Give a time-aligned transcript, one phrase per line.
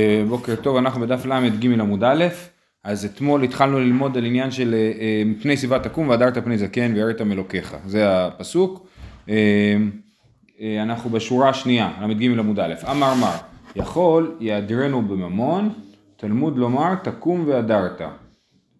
[0.00, 2.24] אה, בוקר טוב, אנחנו בדף ל"ג עמוד א',
[2.84, 6.92] אז אתמול התחלנו ללמוד על עניין של אה, אה, מפני שיבה תקום והדרת פני זקן
[6.94, 8.86] ויראת מאלוקיך, זה הפסוק.
[10.82, 13.36] אנחנו בשורה השנייה, ל"ג עמוד א', אמר מר,
[13.76, 15.68] יכול יעדרנו בממון,
[16.16, 18.00] תלמוד לומר תקום והדרת.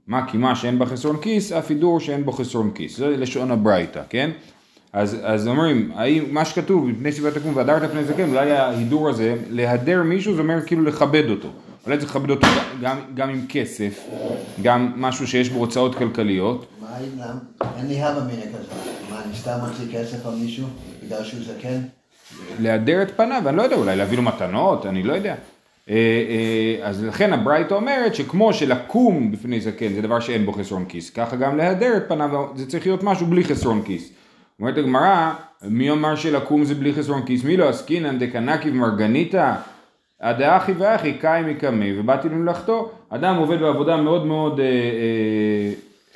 [0.07, 3.51] מה כי מה שאין בה חסרון כיס, אף הידור שאין בו חסרון כיס, זה לשון
[3.51, 4.31] הברייתא, כן?
[4.93, 9.37] אז, אז אומרים, האם מה שכתוב, מפני שיבה תקום והדרת פני זקן, אולי ההידור הזה,
[9.51, 11.49] להדר מישהו זה אומר כאילו לכבד אותו.
[11.87, 12.47] אולי צריך לכבד אותו
[12.83, 14.07] גם, גם עם כסף,
[14.63, 16.67] גם משהו שיש בו הוצאות כלכליות.
[16.81, 17.21] מה אם
[17.79, 18.73] אין לי הווה מיניה כזה,
[19.11, 20.67] מה אני סתם מוציא כסף על מישהו
[21.05, 21.81] בגלל שהוא זקן?
[22.61, 25.35] להדר את פניו, אני לא יודע, אולי להביא לו מתנות, אני לא יודע.
[25.91, 30.85] אה, אה, אז לכן הברייתא אומרת שכמו שלקום בפני זקן זה דבר שאין בו חסרון
[30.89, 34.11] כיס, ככה גם להדר את פניו זה צריך להיות משהו בלי חסרון כיס.
[34.61, 37.45] אומרת הגמרא, מי אמר שלקום זה בלי חסרון כיס?
[37.45, 39.55] מי לא עסקינן דקנקי ומרגניתא?
[40.21, 42.91] הדאחי ואחי קאי מקמי ובאתי למלאכתו.
[43.09, 45.73] אדם עובד בעבודה מאוד מאוד אה, אה,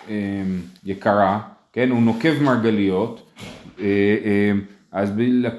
[0.08, 0.42] אה,
[0.84, 1.40] יקרה,
[1.72, 1.90] כן?
[1.90, 3.30] הוא נוקב מרגליות.
[3.80, 3.84] אה,
[4.24, 4.52] אה,
[4.92, 5.12] אז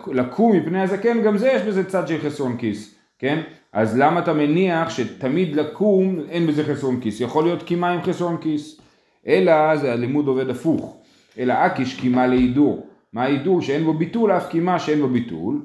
[0.08, 3.41] לקום מפני הזקן, גם זה יש בזה צד של חסרון כיס, כן?
[3.73, 7.22] אז למה אתה מניח שתמיד לקום אין בזה חסרון כיס?
[7.22, 8.81] יכול להיות קימה עם חסרון כיס.
[9.28, 11.00] אלא זה הלימוד עובד הפוך.
[11.40, 12.88] אלא אקיש קימה להידור.
[13.14, 13.62] מה ההידור?
[13.62, 15.62] שאין בו ביטול, אף קימה שאין בו ביטול,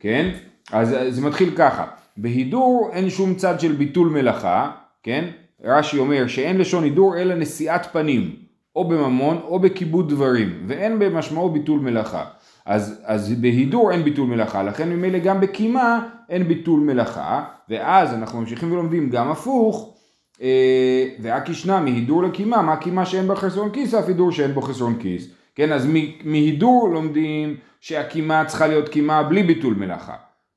[0.00, 0.30] כן?
[0.72, 1.84] אז זה מתחיל ככה,
[2.16, 4.70] בהידור אין שום צד של ביטול מלאכה,
[5.02, 5.24] כן?
[5.64, 8.36] רש"י אומר שאין לשון הידור אלא נשיאת פנים,
[8.76, 12.24] או בממון או בכיבוד דברים, ואין במשמעו ביטול מלאכה.
[12.66, 18.40] אז, אז בהידור אין ביטול מלאכה, לכן ממילא גם בקימה אין ביטול מלאכה, ואז אנחנו
[18.40, 19.94] ממשיכים ולומדים גם הפוך,
[20.42, 24.62] אה, ואקיש נמי הידור לקימה, מה קימה שאין בה חסרון כיס, אף הידור שאין בו
[24.62, 25.28] חסרון כיס.
[25.54, 25.88] כן, אז
[26.24, 30.14] מהידור לומדים שהקימה צריכה להיות קימה בלי ביטול מלאכה.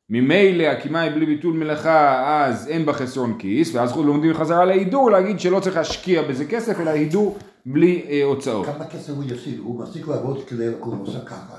[0.09, 5.11] ממילא הקימה היא בלי ביטול מלאכה, אז אין בה חסרון כיס, ואז לומדים חזרה להידור,
[5.11, 8.65] להגיד שלא צריך להשקיע בזה כסף, אלא הידור בלי אה, הוצאות.
[8.65, 9.59] כמה כסף הוא יפסיד?
[9.59, 11.55] הוא מפסיק לעבוד כדי לקום עושה ככה.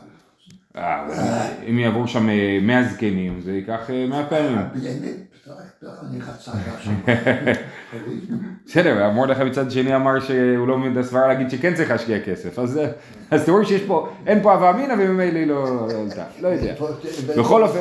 [0.76, 1.06] אה,
[1.70, 2.26] אם יעבור שם
[2.62, 4.58] 100 אה, זקנים, זה ייקח 100 אה, פעמים.
[8.66, 12.80] בסדר, מרדכי מצד שני אמר שהוא לא מבין הסברה להגיד שכן צריך להשקיע כסף, אז
[13.34, 16.74] אתם רואים שיש פה, אין פה הווה אמינא וממילא היא לא עלתה, לא יודע.
[17.38, 17.80] בכל אופן,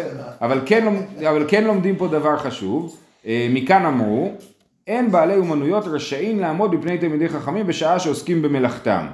[0.65, 0.87] כן
[1.29, 4.31] אבל כן לומדים פה דבר חשוב, מכאן אמרו,
[4.87, 9.05] אין בעלי אומנויות רשאים לעמוד בפני תלמידי חכמים בשעה שעוסקים במלאכתם.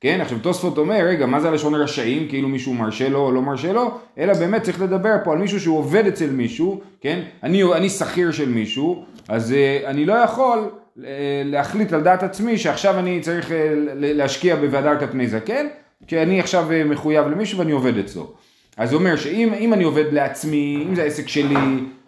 [0.00, 3.42] כן, עכשיו תוספות אומר, רגע, מה זה הלשון רשאים, כאילו מישהו מרשה לו או לא
[3.42, 7.62] מרשה לו, אלא באמת צריך לדבר פה על מישהו שהוא עובד אצל מישהו, כן, אני,
[7.74, 11.00] אני שכיר של מישהו, אז uh, אני לא יכול uh,
[11.44, 13.52] להחליט על דעת עצמי שעכשיו אני צריך uh,
[13.94, 15.66] להשקיע בוועדת פני זקן,
[16.06, 18.32] כי אני עכשיו מחויב למישהו ואני עובד אצלו.
[18.76, 21.56] אז זה אומר שאם אני עובד לעצמי, אם זה העסק שלי,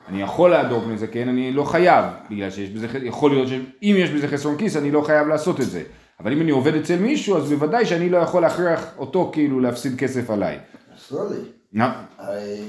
[0.08, 4.10] אני יכול להדור פני זקן, אני לא חייב, בגלל שיש בזה, יכול להיות שאם יש
[4.10, 5.82] בזה חסרון כיס, אני לא חייב לעשות את זה.
[6.20, 9.98] אבל אם אני עובד אצל מישהו, אז בוודאי שאני לא יכול להכריח אותו כאילו להפסיד
[9.98, 10.58] כסף עליי.
[10.96, 11.38] אסור לי.
[12.18, 12.60] הרי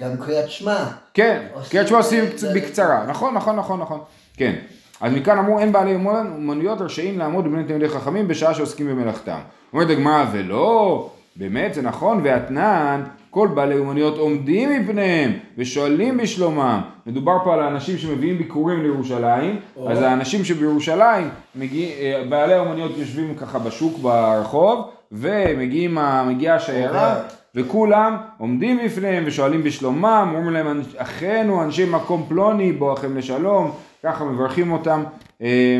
[0.00, 0.84] גם קריאת שמע.
[1.14, 2.24] כן, קריאת שמע עושים
[2.54, 3.04] בקצרה.
[3.06, 4.00] נכון, נכון, נכון, נכון.
[4.36, 4.54] כן.
[5.00, 9.38] אז מכאן אמרו אין בעלי אומנויות רשאים לעמוד בבני תלמידי חכמים בשעה שעוסקים במלאכתם.
[9.72, 16.80] אומרת הגמרא ולא, באמת זה נכון, ואתנן כל בעלי אומנויות עומדים מפניהם ושואלים בשלומם.
[17.06, 19.90] מדובר פה על האנשים שמביאים ביקורים לירושלים, או.
[19.90, 27.16] אז האנשים שבירושלים, מגיע, אה, בעלי האומנויות יושבים ככה בשוק ברחוב, ומגיעה השיירה,
[27.54, 33.70] וכולם עומדים בפניהם ושואלים בשלומם, אומרים להם אחינו אנשי מקום פלוני בואכם לשלום,
[34.02, 35.02] ככה מברכים אותם.
[35.42, 35.78] אה,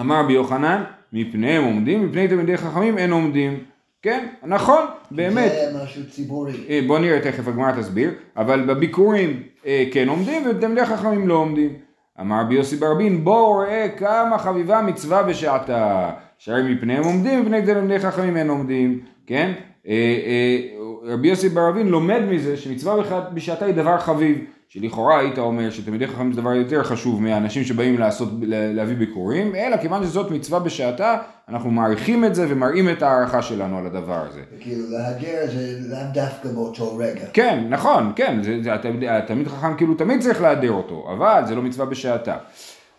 [0.00, 3.58] אמר רבי יוחנן, מפניהם עומדים, מפני תלמידי חכמים אין עומדים.
[4.02, 5.52] כן, נכון, באמת.
[5.52, 6.52] זה משהו ציבורי.
[6.68, 11.72] אה, בוא נראה תכף הגמרא תסביר, אבל בביקורים אה, כן עומדים ובתלמידי חכמים לא עומדים.
[12.20, 16.10] אמר רבי יוסי ברבין, בואו ראה כמה חביבה מצווה בשעתה.
[16.38, 19.52] שהרי מפניהם עומדים ומפני תלמידי חכמים אין עומדים, כן?
[19.88, 20.58] אה,
[21.02, 22.94] רבי יוסי ברבין לומד מזה שמצווה
[23.34, 24.38] בשעתה היא דבר חביב.
[24.70, 29.76] שלכאורה היית אומר שתלמידי חכמים זה דבר יותר חשוב מהאנשים שבאים לעשות, להביא ביקורים, אלא
[29.76, 31.16] כיוון שזאת מצווה בשעתה,
[31.48, 34.40] אנחנו מעריכים את זה ומראים את ההערכה שלנו על הדבר הזה.
[34.60, 37.26] כאילו להגר זה לאו דווקא באותו רגע.
[37.32, 38.74] כן, נכון, כן, זה, זה,
[39.08, 42.36] התלמיד חכם כאילו תמיד צריך להדר אותו, אבל זה לא מצווה בשעתה.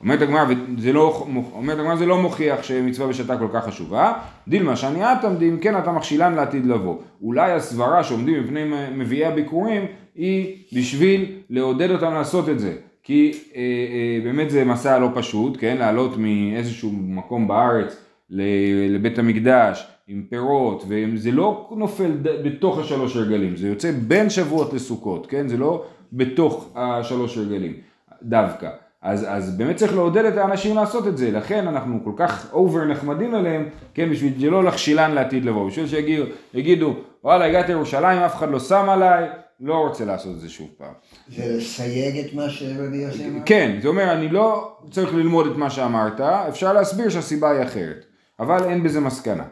[0.01, 0.46] אומרת הגמרא,
[0.78, 4.13] וזה לא, אומרת זה לא מוכיח שמצווה בשעתה כל כך חשובה,
[4.48, 6.96] דילמה שאני את עמדים, כן אתה מכשילן לעתיד לבוא.
[7.22, 8.63] אולי הסברה שעומדים מפני
[8.96, 9.86] מביאי הביקורים
[10.16, 12.74] היא בשביל לעודד אותם לעשות את זה.
[13.04, 15.78] כי אה, אה, באמת זה מסע לא פשוט, כן?
[15.78, 18.06] לעלות מאיזשהו מקום בארץ
[18.90, 25.28] לבית המקדש עם פירות, וזה לא נופל בתוך השלוש רגלים, זה יוצא בין שבועות לסוכות,
[25.28, 25.48] כן?
[25.48, 27.74] זה לא בתוך השלוש רגלים.
[28.24, 28.69] דווקא.
[29.01, 32.86] אז, אז באמת צריך לעודד את האנשים לעשות את זה, לכן אנחנו כל כך אובר
[32.86, 36.94] נחמדים אליהם, כן, בשביל שלא להכשילן לעתיד לבוא, בשביל שיגידו,
[37.24, 39.30] וואלה הגעתי לירושלים, אף אחד לא שם עליי,
[39.60, 40.94] לא רוצה לעשות את זה שוב פעם.
[41.36, 43.40] זה לסייג את מה שרבי יוסי אמר?
[43.46, 48.06] כן, זה אומר, אני לא צריך ללמוד את מה שאמרת, אפשר להסביר שהסיבה היא אחרת,
[48.40, 49.44] אבל אין בזה מסקנה.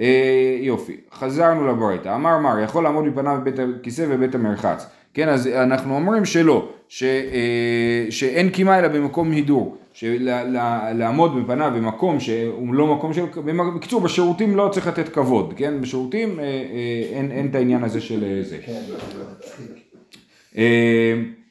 [0.00, 4.86] אה, יופי, חזרנו לברייתא, אמר מר, יכול לעמוד מפניו בבית הכיסא ובית המרחץ.
[5.14, 12.20] כן, אז אנחנו אומרים שלא, ש, אה, שאין קימה אלא במקום הידור, שלעמוד בפניו במקום
[12.20, 13.24] שהוא לא מקום של,
[13.76, 18.00] בקיצור בשירותים לא צריך לתת כבוד, כן, בשירותים אה, אה, אין, אין את העניין הזה
[18.00, 18.58] של זה.
[18.66, 18.80] כן.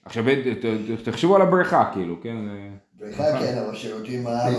[0.05, 0.25] עכשיו
[1.03, 2.37] תחשבו על הבריכה כאילו, כן,
[2.99, 4.57] בריכה כן, אבל שירותים האבא.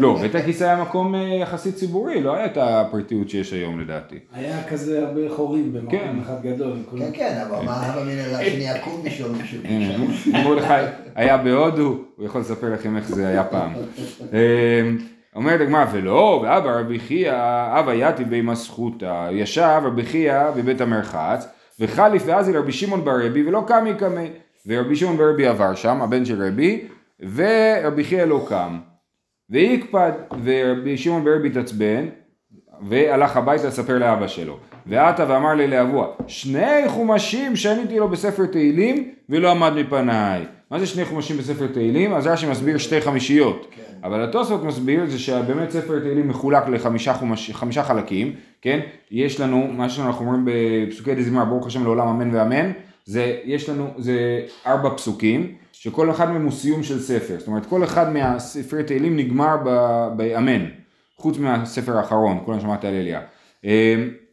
[0.00, 4.18] לא, בית הכיסא היה מקום יחסית ציבורי, לא היה את הפרטיות שיש היום לדעתי.
[4.32, 5.78] היה כזה הרבה חורים כן.
[5.78, 6.76] במקום אחד גדול.
[6.98, 10.54] כן, כן, אבל מה הווה אמינא להשני יקום משום מישהו.
[10.54, 10.74] לך,
[11.14, 13.72] היה בהודו, הוא יכול לספר לכם איך זה היה פעם.
[15.36, 17.32] אומרת הגמרא, ולא, ואבא רבי חייא,
[17.78, 21.48] אבא יתי בימא זכותא, ישב רבי חייא בבית המרחץ,
[21.80, 24.30] וחליף ואזי לרבי שמעון ברבי, ולא קמי קמי.
[24.66, 26.84] ורבי שמעון ברבי עבר שם, הבן של רבי,
[27.34, 28.78] ורבי חייא לא קם.
[29.50, 30.12] ויקפד,
[30.44, 32.06] ורבי שמעון ברבי התעצבן,
[32.88, 34.58] והלך הביתה לספר לאבא שלו.
[34.86, 40.44] ועתה ואמר לי לאבוה, שני חומשים שניתי לו בספר תהילים ולא עמד מפניי.
[40.70, 42.14] מה זה שני חומשים בספר תהילים?
[42.14, 43.66] אז רש"י מסביר שתי חמישיות.
[43.70, 43.82] כן.
[44.04, 48.32] אבל התוספות מסביר זה שבאמת ספר תהילים מחולק לחמישה חומש, חמישה חלקים,
[48.62, 48.80] כן?
[49.10, 52.70] יש לנו, מה שאנחנו אומרים בפסוקי דזמר, ברוך השם לעולם אמן ואמן,
[53.04, 57.34] זה, יש לנו, זה ארבע פסוקים, שכל אחד מהם הוא סיום של ספר.
[57.38, 59.56] זאת אומרת, כל אחד מהספרי תהילים נגמר
[60.16, 60.64] באמן,
[61.16, 63.20] חוץ מהספר האחרון, שמעת על אליה.
[63.64, 63.70] אמ,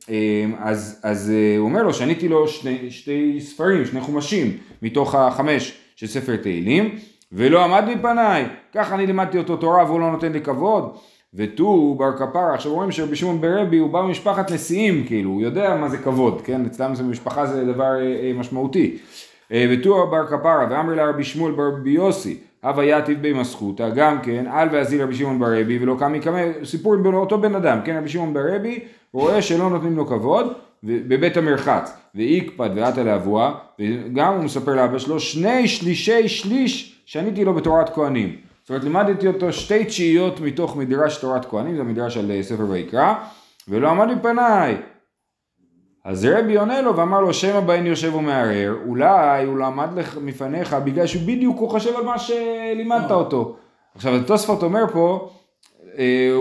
[0.09, 5.15] אמ, אז, אז אה, הוא אומר לו, שניתי לו שני, שתי ספרים, שני חומשים, מתוך
[5.15, 6.95] החמש של ספר תהילים,
[7.31, 10.97] ולא עמד מפניי, ככה אני לימדתי אותו תורה והוא לא נותן לי כבוד.
[11.33, 15.75] ותו בר כפרה, עכשיו רואים שרבי שמעון ברבי הוא בא ממשפחת נשיאים, כאילו, הוא יודע
[15.75, 16.65] מה זה כבוד, כן?
[16.65, 18.97] אצלם זה משפחה זה דבר אה, אה, משמעותי.
[19.51, 24.21] אה, ותו בר כפרה, ואמר לה רבי שמואל ברבי יוסי, הווה יתיב בי מסחותא, גם
[24.21, 27.97] כן, אל ואזיל רבי שמעון ברבי ולא קמי קמי, סיפור עם אותו בן אדם, כן,
[27.97, 28.79] רבי שמעון ברבי,
[29.13, 30.53] רואה שלא נותנים לו כבוד,
[30.83, 37.53] בבית המרחץ, ואיקפד ועטה לאבוה, וגם הוא מספר לאבא שלו, שני שלישי שליש שניתי לו
[37.53, 38.35] בתורת כהנים.
[38.61, 42.65] זאת אומרת, לימדתי אותו שתי תשיעיות מתוך מדרש תורת כהנים, זה מדרש על אה, ספר
[42.69, 43.13] ויקרא,
[43.67, 44.77] ולא עמד מפניי.
[46.07, 50.73] אז רבי עונה לו ואמר לו, שמא בהן יושב ומערער, אולי הוא עמד לך מפניך
[50.73, 53.55] בגלל שהוא בדיוק הוא חושב על מה שלימדת אותו.
[53.95, 55.29] עכשיו, התוספות אומר פה,
[55.97, 56.31] אה,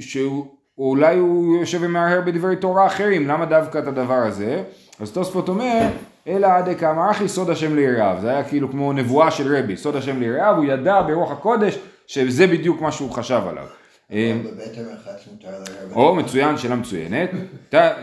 [0.00, 4.62] שאולי הוא יושב ומהרהר בדברי תורה אחרים, למה דווקא את הדבר הזה?
[5.00, 5.80] אז תוספות אומר,
[6.28, 9.96] אלא עד כמה אחי סוד השם ליראיו, זה היה כאילו כמו נבואה של רבי, סוד
[9.96, 13.66] השם ליראיו, הוא ידע ברוח הקודש שזה בדיוק מה שהוא חשב עליו.
[15.68, 15.94] לערער.
[15.94, 17.30] או מצוין, שאלה מצוינת.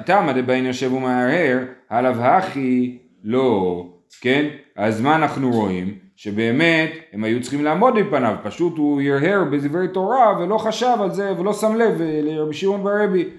[0.06, 1.60] תמה דבעין יושב ומהרהר,
[1.90, 3.86] עליו הכי לא,
[4.22, 4.46] כן?
[4.76, 5.98] אז מה אנחנו רואים?
[6.16, 11.32] שבאמת הם היו צריכים לעמוד מפניו, פשוט הוא הרהר בדברי תורה ולא חשב על זה
[11.38, 13.30] ולא שם לב לרבי שמעון ברבי.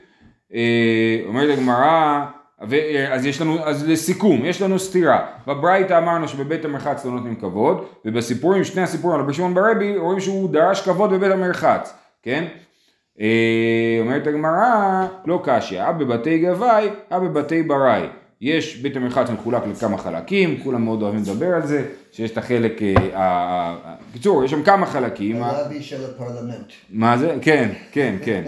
[0.54, 2.24] אה, אומרת הגמרא,
[3.10, 5.26] אז יש לנו, אז לסיכום, יש לנו סתירה.
[5.46, 10.20] בברייתא אמרנו שבבית המרחץ לא נותנים כבוד, ובסיפורים, שני הסיפורים על רבי שמעון ברבי, רואים
[10.20, 12.44] שהוא דרש כבוד בבית המרחץ, כן?
[13.20, 18.02] אה, אומרת הגמרא, לא קשיא, אה בבתי גבאי, אה בבתי בראי.
[18.40, 22.80] יש, בית המרחץ מחולק לכמה חלקים, כולם מאוד אוהבים לדבר על זה, שיש את החלק,
[24.10, 25.42] בקיצור, יש שם כמה חלקים.
[25.42, 26.72] הרבי של הפרלמנט.
[26.90, 27.36] מה זה?
[27.40, 28.44] כן, כן, כן.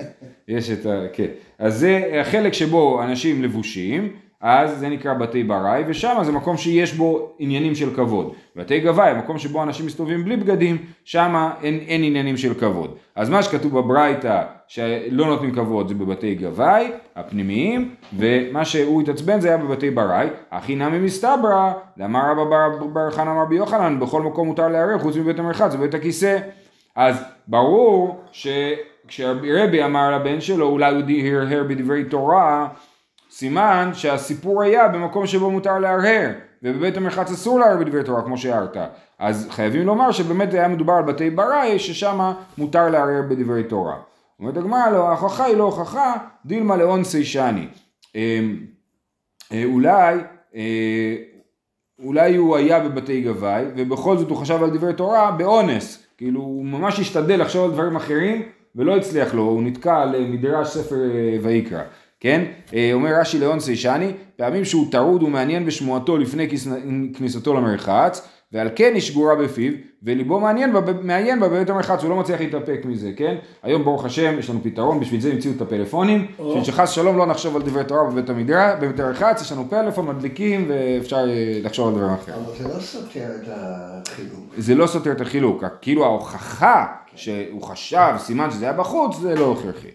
[0.48, 1.00] יש את ה...
[1.12, 1.26] כן.
[1.58, 6.94] אז זה החלק שבו אנשים לבושים, אז זה נקרא בתי בראי, ושם זה מקום שיש
[6.94, 8.34] בו עניינים של כבוד.
[8.56, 12.96] בתי גבאי, מקום שבו אנשים מסתובבים בלי בגדים, שם אין, אין עניינים של כבוד.
[13.16, 19.48] אז מה שכתוב בברייתא, שלא נותנים כבוד, זה בבתי גבאי, הפנימיים, ומה שהוא התעצבן זה
[19.48, 24.48] היה בבתי בראי, הכי נמי מסתברא, לאמר רבא בר, בר חנא אמר ביוחנן, בכל מקום
[24.48, 26.38] מותר לערער חוץ מבית המרחץ ובית הכיסא.
[26.96, 31.02] אז ברור שכשרבי אמר לבן שלו, אולי הוא
[31.36, 32.68] הרהר בדברי תורה,
[33.30, 36.30] סימן שהסיפור היה במקום שבו מותר להרהר,
[36.64, 38.76] ובבית המרחץ אסור להרהר בדברי תורה כמו שהערת.
[39.18, 43.96] אז חייבים לומר שבאמת היה מדובר על בתי בראי, ששם מותר להרהר בדברי תורה.
[44.40, 47.66] אומרת הגמרא, לא, ההוכחה היא לא הוכחה, דילמה לאון סיישני.
[48.14, 48.56] אמ,
[49.52, 50.18] אה, אולי,
[50.54, 51.16] אה,
[52.04, 56.06] אולי הוא היה בבתי גבאי, ובכל זאת הוא חשב על דברי תורה באונס.
[56.16, 58.42] כאילו, הוא ממש השתדל לחשוב על דברים אחרים,
[58.76, 60.96] ולא הצליח לו, הוא נתקע על אה, מדרש ספר
[61.42, 61.82] ויקרא.
[62.24, 62.44] כן?
[62.74, 66.48] אה, אומר רש"י לאון סיישני, פעמים שהוא טרוד ומעניין בשמועתו לפני
[67.14, 72.10] כניסתו למרחץ, ועל כן היא שגורה בפיו, וליבו מעניין בה, מעיין בה בבית המרחץ, הוא
[72.10, 73.36] לא מצליח להתאפק מזה, כן?
[73.62, 76.26] היום ברוך השם יש לנו פתרון, בשביל זה המציאו את הפלאפונים.
[76.48, 80.06] בשביל שחס שלום לא נחשוב על דברי תורה בבית המדרש, בבית המרחץ, יש לנו פלאפון,
[80.06, 82.36] מדליקים, ואפשר אה, לחשוב על דברים אחרים.
[82.36, 84.54] אבל זה לא סותר את החילוק.
[84.56, 89.56] זה לא סותר את החילוק, כאילו ההוכחה שהוא חשב, סימן שזה היה בחוץ, זה לא
[89.58, 89.90] הכרחי.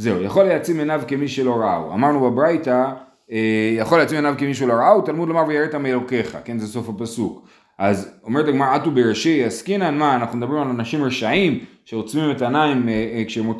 [0.00, 1.94] זהו, יכול להעצים עיניו כמי שלא ראו.
[1.94, 2.84] אמרנו בברייתא,
[3.32, 7.48] אה, יכול להעצים עיניו כמי שלא ראו, תלמוד לומר ויראת מאלוקיך, כן, זה סוף הפסוק.
[7.78, 12.88] אז אומרת הגמרא, עטו בראשי עסקינן, מה, אנחנו מדברים על אנשים רשעים שעוצמים את העיניים
[12.88, 13.52] אה, אה, כשהם,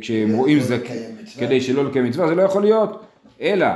[0.00, 0.84] כדי רואים לא זק...
[1.38, 3.04] כדי שלא לקיים מצווה, זה לא יכול להיות.
[3.40, 3.66] אלא,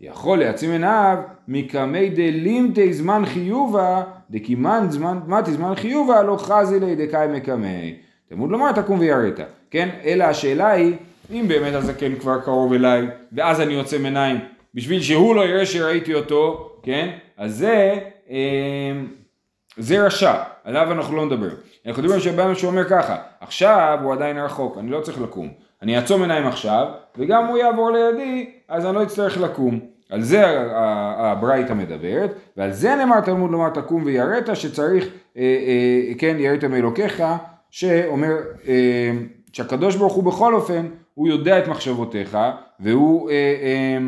[0.00, 1.16] יכול להעצים עיניו
[1.48, 7.94] מקמי דלימתי זמן חיובה, דקימן זמן, מתי זמן חיובה, לא חזי לי דקאי מקמי.
[8.28, 9.88] תלמוד לומר תקום ויראת, כן?
[10.04, 10.94] אלא השאלה היא,
[11.30, 14.38] אם באמת הזקן כבר קרוב אליי, ואז אני עוצם עיניים,
[14.74, 17.08] בשביל שהוא לא יראה שראיתי אותו, כן?
[17.36, 17.98] אז זה,
[18.30, 18.92] אה,
[19.76, 21.50] זה רשע, עליו אנחנו לא נדבר.
[21.86, 25.48] אנחנו מדברים שבן שאומר ככה, עכשיו הוא עדיין רחוק, אני לא צריך לקום.
[25.82, 26.86] אני אעצום עיניים עכשיו,
[27.18, 29.80] וגם הוא יעבור לידי, אז אני לא אצטרך לקום.
[30.10, 30.44] על זה
[31.18, 35.04] הברייתא מדברת, ועל זה נאמר תלמוד לומר תקום ויראת, שצריך,
[35.36, 37.22] אה, אה, כן, יראת מאלוקיך,
[37.70, 38.32] שאומר,
[38.68, 39.10] אה,
[39.52, 40.86] שהקדוש ברוך הוא בכל אופן,
[41.18, 42.38] הוא יודע את מחשבותיך,
[42.80, 43.30] והוא...
[43.30, 43.98] אה, אה,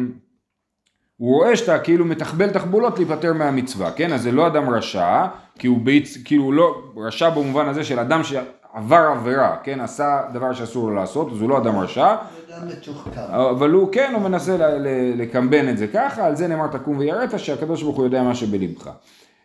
[1.16, 4.12] הוא רואה שאתה כאילו מתחבל תחבולות להיפטר מהמצווה, כן?
[4.12, 5.26] אז זה לא אדם רשע,
[5.58, 6.18] כי הוא ביצ...
[6.24, 9.80] כאילו לא רשע במובן הזה של אדם שעבר עבירה, כן?
[9.80, 13.20] עשה דבר שאסור לו לעשות, אז הוא לא אדם רשע, אדם מתוחכם.
[13.50, 16.98] אבל הוא כן, הוא מנסה ל- ל- לקמבן את זה ככה, על זה נאמר תקום
[16.98, 18.90] ויראת, שהקדוש ברוך הוא יודע מה שבלבך.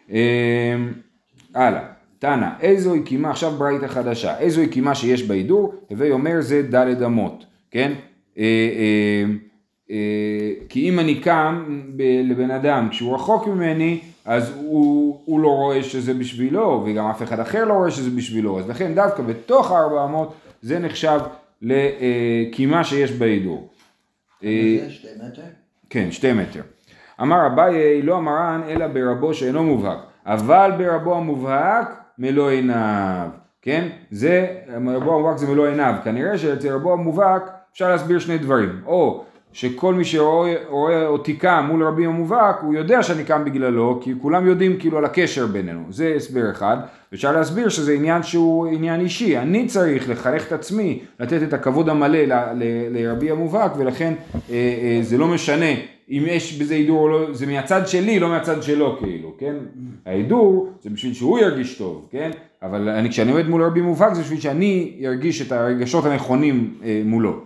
[0.09, 0.15] אמ,
[1.55, 1.81] הלאה,
[2.19, 7.45] תנא, איזוהי קימה, עכשיו ברייתא חדשה, איזוהי קימה שיש בהידור, הווי אומר זה דלת אמות,
[7.75, 7.91] כן?
[8.37, 9.23] אה, אה,
[9.91, 11.81] אה, כי אם אני קם
[12.23, 17.39] לבן אדם כשהוא רחוק ממני, אז הוא, הוא לא רואה שזה בשבילו, וגם אף אחד
[17.39, 20.17] אחר לא רואה שזה בשבילו, אז לכן דווקא בתוך ה-400
[20.61, 21.19] זה נחשב
[21.61, 23.69] לקימה שיש בהידור.
[24.41, 24.47] זה
[24.89, 25.41] שתי מטר?
[25.89, 26.61] כן, שתי מטר.
[27.21, 33.29] אמר אביי לא המרן אלא ברבו שאינו מובהק, אבל ברבו המובהק מלוא עיניו,
[33.61, 33.87] כן?
[34.11, 34.47] זה,
[34.87, 39.93] רבו המובהק זה מלוא עיניו, כנראה שאצל רבו המובהק אפשר להסביר שני דברים, או שכל
[39.93, 44.47] מי שרואה רואה אותי קם מול רבי המובהק, הוא יודע שאני קם בגללו, כי כולם
[44.47, 46.77] יודעים כאילו על הקשר בינינו, זה הסבר אחד,
[47.13, 51.89] אפשר להסביר שזה עניין שהוא עניין אישי, אני צריך לחנך את עצמי, לתת את הכבוד
[51.89, 55.71] המלא ל- ל- לרבי המובהק, ולכן אה, אה, זה לא משנה
[56.09, 59.55] אם יש בזה הידור או לא, זה מהצד שלי, לא מהצד שלו כאילו, כן?
[60.05, 62.31] ההידור זה בשביל שהוא ירגיש טוב, כן?
[62.65, 67.01] אבל אני, כשאני עומד מול רבי מובהק זה בשביל שאני ארגיש את הרגשות הנכונים אה,
[67.05, 67.39] מולו.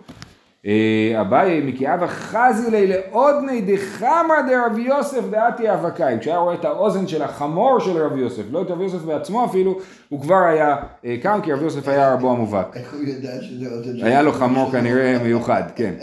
[0.66, 6.18] אה, אביי מקיאבה חזי לי לעודני דחמא דרבי יוסף דעתי אבקאי.
[6.20, 9.80] כשהיה רואה את האוזן של החמור של רבי יוסף, לא את רבי יוסף בעצמו אפילו,
[10.10, 12.78] הוא כבר היה אה, קם כי רבי יוסף היה רבו המובהק.
[12.78, 13.86] איך הוא יודע שזה עוד...
[14.02, 15.94] היה לו חמור כנראה מיוחד, כן.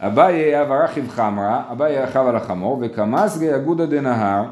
[0.00, 4.44] אביי אב הרכיב חמרה, אביי רכב על החמור, וקמסגי אגודא דנהר,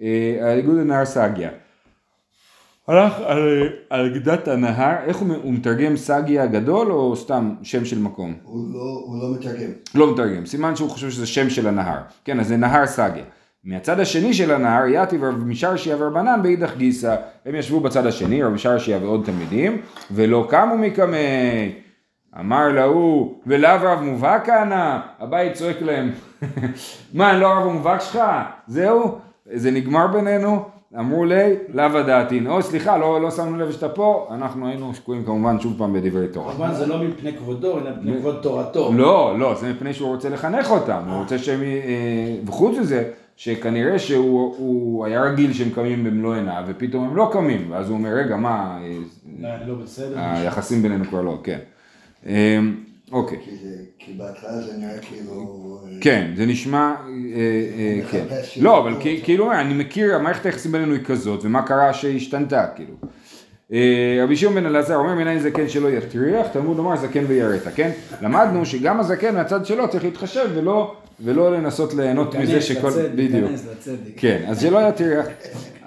[0.00, 1.50] אה, אגודא דנהר סגיה.
[2.88, 7.98] הלך על, על גדת הנהר, איך הוא, הוא מתרגם סגיה הגדול או סתם שם של
[7.98, 8.34] מקום?
[8.42, 9.70] הוא לא- הוא לא מתרגם.
[9.94, 11.98] לא מתרגם, סימן שהוא חושב שזה שם של הנהר.
[12.24, 13.24] כן, אז זה נהר סגיה.
[13.64, 17.16] מהצד השני של הנהר, יתיב רב משרשיה ורבנן באידך גיסא.
[17.46, 19.78] הם ישבו בצד השני, רב משרשיה ועוד תלמידים,
[20.10, 21.72] ולא קמו מקמי.
[22.40, 25.00] אמר להוא, ולאו רב מובהק ענה?
[25.18, 26.10] הבית צועק להם,
[27.14, 28.20] מה, אני לא הרב המובהק שלך?
[28.66, 29.18] זהו?
[29.52, 30.75] זה נגמר בינינו?
[30.94, 32.46] אמרו לי, לאו הדעתין.
[32.46, 36.28] או סליחה, לא, לא שמנו לב שאתה פה, אנחנו היינו שקועים כמובן שוב פעם בדברי
[36.28, 36.52] תורה.
[36.52, 38.92] כמובן זה לא מפני כבודו, אלא מפני כבוד תורתו.
[38.94, 43.98] לא, לא, זה מפני שהוא רוצה לחנך אותם, הוא רוצה שהם, אה, וחוץ מזה, שכנראה
[43.98, 48.10] שהוא הוא היה רגיל שהם קמים במלוא עיניו, ופתאום הם לא קמים, ואז הוא אומר,
[48.10, 48.96] רגע, מה, אה,
[49.40, 50.14] לא, לא בסדר.
[50.18, 51.58] היחסים בינינו כבר לא, כן.
[53.12, 55.78] אוקיי, כי זה- כי בהתחלה זה נראה כאילו...
[55.86, 57.04] אה, כן, זה נשמע, אה,
[57.78, 58.24] אה, כן.
[58.60, 58.94] לא, אבל.
[59.24, 62.94] כאילו, אני מכיר, המערכת היחסים בינינו היא כזאת, ומה קרה שהשתנתה, כאילו.
[64.22, 67.90] רבי שמעון בן אלעזר אומר מנין זקן שלא יטריח, תלמוד לומר זקן ויראת, כן?
[68.22, 72.88] למדנו שגם הזקן מהצד שלו צריך להתחשב ולא, ולא לנסות ליהנות מזה שכל...
[72.88, 73.50] לצדק, בדיוק.
[74.16, 75.26] כן, אז שלא יטריח.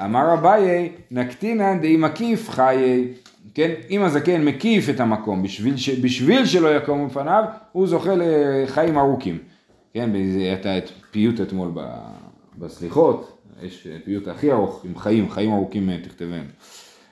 [0.06, 3.08] אמר אביי, נקטינן דאי מקיף חיי.
[3.54, 5.90] כן, אם הזקן מקיף את המקום בשביל, ש...
[5.90, 9.38] בשביל שלא יקום בפניו, הוא זוכה לחיים ארוכים.
[9.94, 11.82] כן, הייתה את פיוט אתמול ב...
[12.58, 16.44] בסליחות, יש פיוט הכי ארוך עם חיים, חיים ארוכים אה, תכתבן.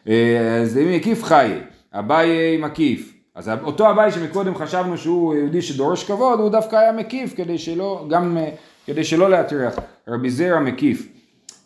[0.08, 1.60] אה, אז אם מקיף חיי,
[1.94, 3.13] אביי מקיף.
[3.36, 8.06] אז אותו אביי שמקודם חשבנו שהוא יהודי שדורש כבוד, הוא דווקא היה מקיף כדי שלא,
[8.10, 8.50] גם אה,
[8.86, 9.79] כדי שלא להטריח.
[10.08, 11.08] רבי זרע מקיף.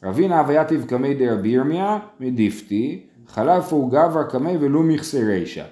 [0.03, 2.99] רבינה הווייתיב קמי דרבי ירמיה מדיפתי,
[3.31, 5.63] חלף הוא גברא קמי ולו מכסה רישא.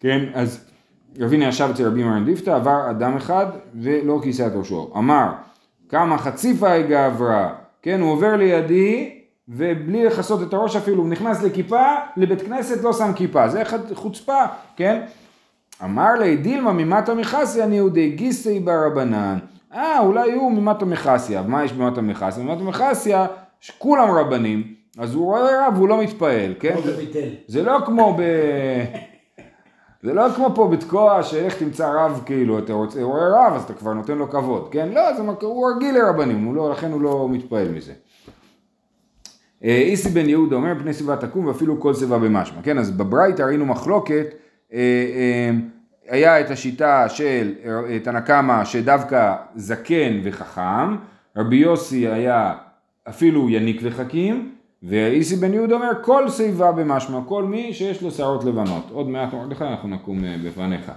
[0.00, 0.64] כן, אז
[1.18, 4.92] רבינה ישב אצל רבי ירמיה מדיפתא, עבר אדם אחד ולא כיסה את ראשו.
[4.96, 5.26] אמר,
[5.88, 7.48] כמה חציפה גברא,
[7.82, 9.16] כן, הוא עובר לידי
[9.48, 11.84] ובלי לכסות את הראש אפילו, הוא נכנס לכיפה,
[12.16, 13.62] לבית כנסת לא שם כיפה, זה
[13.94, 14.44] חוצפה,
[14.76, 15.02] כן?
[15.84, 19.38] אמר לי, דילמה ממטה מחסיה ניהודי גיסי ברבנן.
[19.74, 21.42] אה, אולי הוא ממטה מחסיה.
[21.42, 22.44] מה יש במטה מחסיה?
[22.44, 23.26] במטה מחסיה,
[23.60, 26.76] שכולם רבנים, אז הוא רואה רב והוא לא מתפעל, כן?
[27.46, 28.22] זה לא כמו ב...
[30.02, 33.62] זה לא כמו פה בתקוע שאיך תמצא רב כאילו, אתה רוצה, הוא רואה רב אז
[33.62, 34.88] אתה כבר נותן לו כבוד, כן?
[34.88, 37.92] לא, זה, הוא רגיל לרבנים, הוא לא, לכן הוא לא מתפעל מזה.
[39.64, 42.78] אה, איסי בן יהודה אומר פני שיבה תקום ואפילו כל שיבה במשמע, כן?
[42.78, 44.26] אז בברייתא ראינו מחלוקת,
[44.72, 45.50] אה, אה,
[46.08, 47.54] היה את השיטה של
[48.02, 50.96] תנא קמא שדווקא זקן וחכם,
[51.36, 52.54] רבי יוסי היה
[53.08, 58.44] אפילו יניק וחכים, ואיסי בן יהודה אומר כל שיבה במשמע, כל מי שיש לו שערות
[58.44, 58.90] לבנות.
[58.92, 60.92] עוד מעט מרדכי אנחנו נקום בפניך.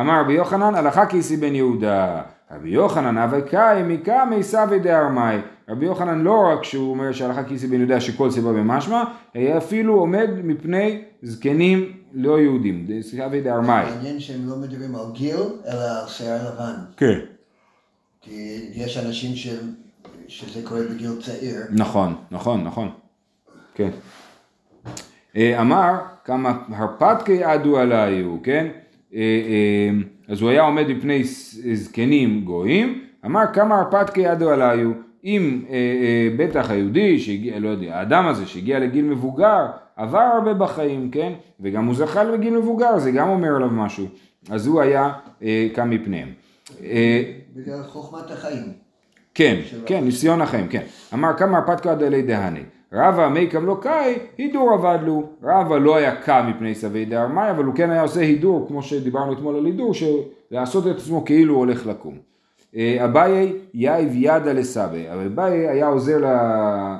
[0.00, 5.86] אמר רבי יוחנן הלכה כאיסי בן יהודה, רבי יוחנן אבי קאי מקמי סבי דארמאי רבי
[5.86, 9.04] יוחנן לא רק שהוא אומר שהלכה כיסי בן יהודה שכל סיבה במשמע,
[9.34, 13.84] היה אפילו עומד מפני זקנים לא יהודים, סבי דארמאי.
[13.84, 16.74] מעניין שהם לא מדברים על גיל, אלא על שיער לבן.
[16.96, 17.18] כן.
[18.20, 19.48] כי יש אנשים ש...
[20.28, 21.56] שזה קורה בגיל צעיר.
[21.70, 22.88] נכון, נכון, נכון.
[23.74, 23.90] כן.
[25.36, 28.66] אה, אמר כמה הרפתקי עדו עליו, כן?
[29.14, 29.90] אה, אה,
[30.28, 31.24] אז הוא היה עומד מפני
[31.74, 34.90] זקנים גויים, אמר כמה הרפתקי עדו עליו,
[35.24, 39.66] אם אה, אה, בטח היהודי שהגיע, לא יודע, האדם הזה שהגיע לגיל מבוגר,
[39.96, 41.32] עבר הרבה בחיים, כן?
[41.60, 44.06] וגם הוא זכה לגיל מבוגר, זה גם אומר עליו משהו.
[44.50, 45.12] אז הוא היה
[45.74, 46.28] קם מפניהם.
[47.56, 48.87] בגלל חוכמת החיים.
[49.38, 50.82] כן, כן, ניסיון החיים, כן.
[51.14, 52.60] אמר כמה הרפתקא דלי דהני.
[52.92, 55.22] רבא מי קם לא קאי, הידור עבד לו.
[55.42, 59.32] רבא לא היה קם מפני סבי דהרמאי, אבל הוא כן היה עושה הידור, כמו שדיברנו
[59.32, 59.92] אתמול על הידור,
[60.50, 62.14] לעשות את עצמו כאילו הוא הולך לקום.
[62.76, 66.18] אה, אביי יאיב ידה לסבי, אביי היה עוזר,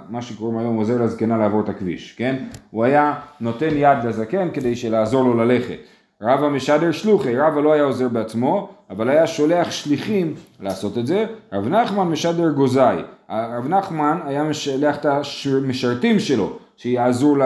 [0.08, 2.36] מה שקוראים היום עוזר לזקנה לעבור את הכביש, כן?
[2.70, 5.78] הוא היה נותן יד לזקן כדי שלעזור לו ללכת.
[6.22, 11.26] רבא משדר שלוחי, רבא לא היה עוזר בעצמו, אבל היה שולח שליחים לעשות את זה.
[11.52, 12.96] רב נחמן משדר גוזאי,
[13.30, 17.36] רב נחמן היה משלח את המשרתים שלו, שיעזרו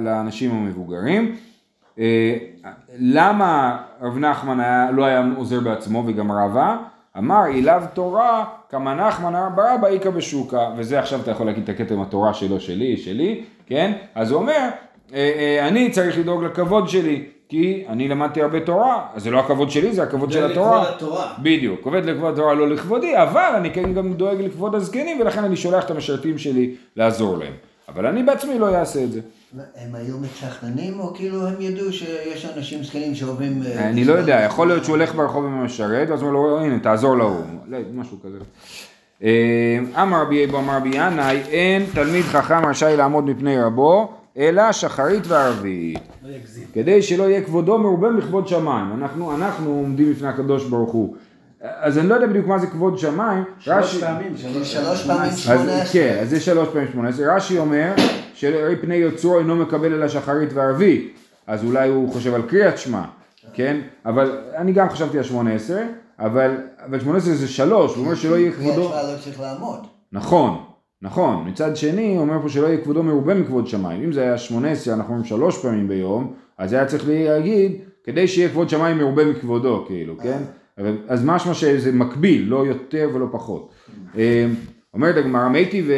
[0.00, 1.36] לאנשים המבוגרים.
[1.98, 2.36] אה,
[2.98, 6.76] למה רב נחמן היה, לא היה עוזר בעצמו וגם רבא?
[7.18, 12.00] אמר אילב תורה כמה נחמן ברבא איכא בשוקה וזה עכשיו אתה יכול להגיד את הכתם
[12.00, 14.68] התורה שלו שלי שלי כן אז הוא אומר
[15.14, 19.38] אה, אה, אני צריך לדאוג לכבוד שלי כי אני למדתי הרבה תורה אז זה לא
[19.38, 20.88] הכבוד שלי זה הכבוד של התורה.
[20.88, 21.32] התורה.
[21.38, 25.56] בדיוק כבוד לכבוד התורה לא לכבודי אבל אני כן גם דואג לכבוד הזקנים ולכן אני
[25.56, 27.52] שולח את המשרתים שלי לעזור להם
[27.88, 29.20] אבל אני בעצמי לא אעשה את זה.
[29.76, 33.62] הם היו מתכננים או כאילו הם ידעו שיש אנשים זקנים שעוברים...
[33.66, 36.60] אה, אני לא יודע, יכול להיות שהוא הולך ברחוב עם המשרת, ואז הוא אומר לו,
[36.60, 38.38] הנה, תעזור להוא, לא, משהו כזה.
[39.22, 44.72] אה, אמר רבי אבו אמר רבי ינאי, אין תלמיד חכם רשאי לעמוד מפני רבו, אלא
[44.72, 45.98] שחרית וערבית.
[46.72, 48.92] כדי שלא יהיה כבודו מרובה מכבוד שמיים.
[48.92, 51.16] אנחנו, אנחנו עומדים לפני הקדוש ברוך הוא.
[51.60, 53.44] אז אני לא יודע בדיוק מה זה כבוד שמיים.
[53.58, 55.84] שלוש פעמים, שלוש פעמים שמונה עשרה.
[55.92, 57.36] כן, אז זה שלוש פעמים שמונה עשרה.
[57.36, 57.92] רש"י אומר
[58.34, 61.16] שהרי פני יוצרו אינו מקבל אלא שחרית וערבית.
[61.46, 63.02] אז אולי הוא חושב על קריאת שמע,
[63.52, 63.80] כן?
[64.06, 65.82] אבל אני גם חשבתי על שמונה עשרה,
[66.18, 68.88] אבל, אבל שמונה עשרה זה שלוש, הוא אומר שלא יהיה כבודו...
[68.88, 69.86] קריאת שמע לא צריך לעמוד.
[70.12, 70.64] נכון,
[71.02, 71.48] נכון.
[71.48, 74.02] מצד שני, הוא אומר פה שלא יהיה כבודו מרובה מכבוד שמיים.
[74.02, 77.72] אם זה היה שמונה עשרה, אנחנו אומרים שלוש פעמים ביום, אז היה צריך להגיד,
[78.04, 80.38] כדי שיהיה כבוד שמיים מרובה מכבודו, כאילו, כן?
[81.08, 83.72] אז משמע שזה מקביל, לא יותר ולא פחות.
[84.18, 84.46] אה,
[84.94, 85.88] אומרת הגמרא, מתי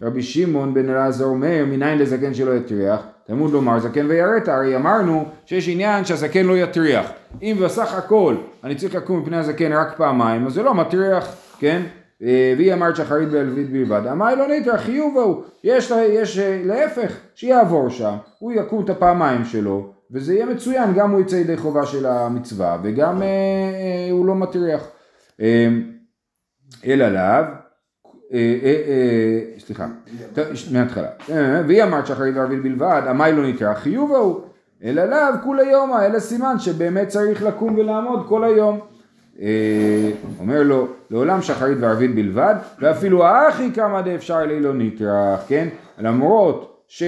[0.00, 3.00] ורבי שמעון בן אלעזר אומר, מניין לזקן שלא יטריח?
[3.26, 7.10] תלמוד לומר זקן ויראת, הרי אמרנו שיש עניין שהזקן לא יטריח.
[7.42, 11.82] אם בסך הכל אני צריך לקום מפני הזקן רק פעמיים, אז זה לא מטריח, כן?
[12.22, 14.06] אה, והיא אמרת שחרית ואלווית בלבד.
[14.06, 19.44] אמר לא נטרח חיוב ההוא, יש, יש אה, להפך, שיעבור שם, הוא יקום את הפעמיים
[19.44, 24.26] שלו, וזה יהיה מצוין, גם הוא יצא ידי חובה של המצווה, וגם אה, אה, הוא
[24.26, 24.88] לא מטריח.
[25.40, 25.68] אה,
[26.86, 27.44] אלא לאו,
[28.32, 29.86] אה, סליחה,
[30.72, 31.08] מההתחלה,
[31.66, 34.40] והיא אמרת שחרית וערבית בלבד, עמי לא נטרח חיוב ההוא,
[34.84, 38.91] אלא לאו כולי יומא, אלא סימן שבאמת צריך לקום ולעמוד כל היום.
[39.42, 45.68] אה, אומר לו, לעולם שחרית וערבית בלבד, ואפילו האחי כמה דאפשר לי לא נטרח, כן?
[45.98, 47.02] למרות ש...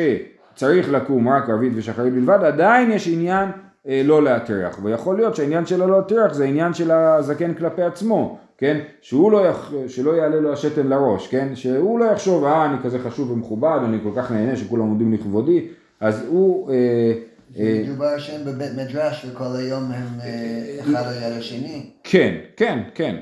[0.55, 3.49] צריך לקום רק ערבית ושחרית בלבד, עדיין יש עניין
[3.89, 8.39] אה, לא להטריח, ויכול להיות שהעניין שלו לא להטריח זה עניין של הזקן כלפי עצמו,
[8.59, 8.81] כן?
[9.01, 9.73] שהוא לא יח...
[9.87, 11.49] שלא יעלה לו השתן לראש, כן?
[11.55, 15.69] שהוא לא יחשוב, אה, אני כזה חשוב ומכובד, אני כל כך נהנה שכולם עומדים לכבודי,
[16.01, 16.71] אז הוא...
[16.71, 17.13] אה,
[17.59, 21.91] מדובר שהם בבית מדרש וכל היום הם אה, אחד ליד השני.
[22.05, 23.17] כן, כן, כן,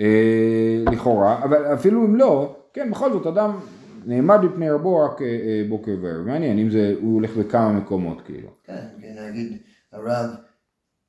[0.00, 3.60] אה, לכאורה, אבל אפילו אם לא, כן, בכל זאת אדם
[4.06, 8.20] נעמד בפני רבו רק אה, אה, בוקר וערב, מעניין אם זה, הוא הולך בכמה מקומות
[8.24, 9.58] כאילו, כן, כן, נגיד
[9.92, 10.30] הרב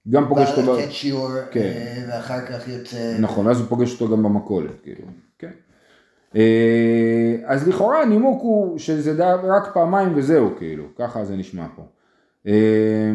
[0.09, 1.59] גם בא פוגש אותו, ב- לתת שיעור כן.
[1.59, 3.17] אה, ואחר כך יוצא.
[3.19, 5.01] נכון, אז הוא פוגש אותו גם במכולת, כאילו,
[5.39, 5.51] כן.
[6.35, 11.81] אה, אז לכאורה הנימוק הוא שזה רק פעמיים וזהו, כאילו, ככה זה נשמע פה.
[12.47, 13.11] אה,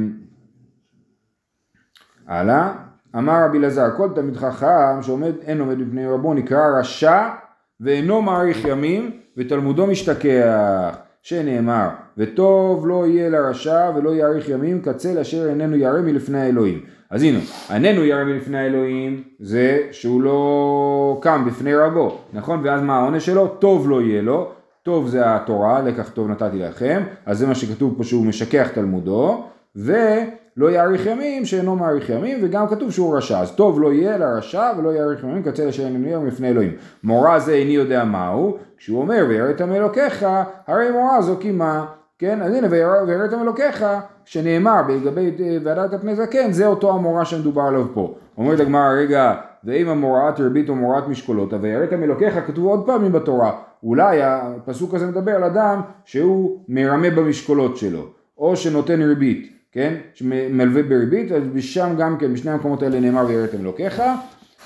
[2.26, 2.72] הלאה,
[3.16, 7.28] אמר רבי אלעזר, כל תלמיד חכם שעומד, אין עומד בפני רבו נקרא רשע
[7.80, 15.48] ואינו מאריך ימים ותלמודו משתכח, שנאמר, וטוב לא יהיה לרשע ולא יאריך ימים כצל אשר
[15.48, 16.80] איננו ירא מלפני האלוהים.
[17.10, 17.38] אז הנה,
[17.70, 22.60] איננו ירא מלפני האלוהים זה שהוא לא קם בפני רבו, נכון?
[22.64, 23.48] ואז מה העונש שלו?
[23.48, 24.52] טוב לא יהיה לו,
[24.86, 29.44] טוב זה התורה, לקח טוב נתתי לכם, אז זה מה שכתוב פה שהוא משכח תלמודו,
[29.76, 34.72] ולא יאריך ימים שאינו מאריך ימים, וגם כתוב שהוא רשע, אז טוב לא יהיה לרשע
[34.78, 36.72] ולא יאריך ימים כצל אשר איננו ירא מלפני אלוהים.
[37.04, 40.26] מורה זה איני יודע מהו, כשהוא אומר ויראת מאלוקיך,
[40.66, 41.86] הרי מורה זו קימה,
[42.18, 42.42] כן?
[42.42, 43.84] אז הנה ויראת מאלוקיך,
[44.24, 48.14] שנאמר לגבי אה, והדרת פני זקן, זה אותו המורה שמדובר עליו פה.
[48.38, 49.34] אומרת הגמרא, רגע,
[49.66, 53.52] ואם המוראת רבית או מוראת משקולות, ויראת מאלוקיך כתוב עוד פעמים בתורה.
[53.82, 58.06] אולי הפסוק הזה מדבר על אדם שהוא מרמה במשקולות שלו,
[58.38, 59.94] או שנותן ריבית, כן?
[60.14, 64.02] שמלווה בריבית, אז שם גם כן, בשני המקומות האלה נאמר ויראת מאלוקיך,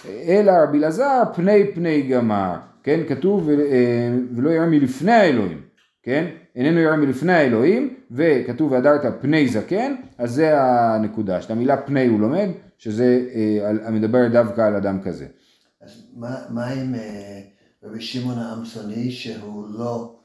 [0.07, 3.01] אלא רבי אלעזר פני פני גמר, כן?
[3.09, 3.57] כתוב אה,
[4.37, 5.61] ולא ירא מלפני האלוהים,
[6.03, 6.27] כן?
[6.57, 12.21] איננו ירא מלפני האלוהים, וכתוב והדרת פני זקן, אז זה הנקודה, שאת המילה פני הוא
[12.21, 15.27] לומד, שזה אה, המדבר דווקא על אדם כזה.
[15.81, 17.41] אז מה, מה עם אה,
[17.83, 20.17] רבי שמעון העמסוני שהוא לא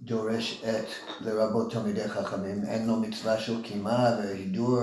[0.00, 0.86] דורש את
[1.20, 4.78] לרבות תלמידי חכמים, אין לו מצווה של קימה והידור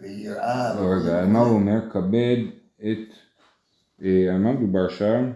[0.00, 0.74] ויראה.
[0.74, 1.90] לא, רגע, מה הוא אומר?
[1.90, 2.36] כבד
[2.80, 3.08] את...
[4.02, 5.30] אה, על מה מדובר שם?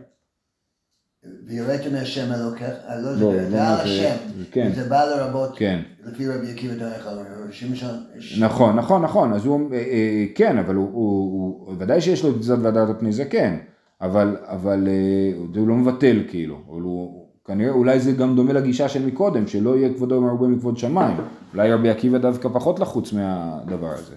[1.47, 4.15] ויראתם מהשם אלוקיך, אה, לא לא, זה, לא, זה על זה- השם,
[4.51, 4.71] כן.
[4.75, 5.81] זה בא לרבות, כן.
[6.07, 7.09] לפי רבי עקיבא דרך
[7.51, 7.95] שמשון,
[8.41, 11.33] נכון, נכון, נכון, אז הוא, אה, אה, כן, אבל הוא, הוא,
[11.67, 13.57] הוא, ודאי שיש לו את מצוות והדרת פני זקן,
[14.01, 18.89] אבל, אבל אה, הוא לא מבטל כאילו, אבל הוא, כנראה, אולי זה גם דומה לגישה
[18.89, 21.17] של מקודם, שלא יהיה כבודו מרובה מכבוד שמיים,
[21.55, 24.15] אולי רבי עקיבא דווקא פחות לחוץ מהדבר הזה.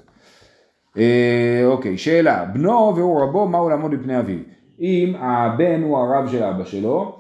[1.66, 4.40] אוקיי, שאלה, בנו והוא רבו, מהו לעמוד בפני אביו?
[4.80, 7.16] אם הבן הוא הרב של אבא שלו,